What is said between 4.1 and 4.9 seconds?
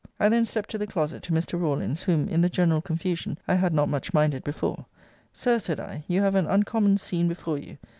minded before.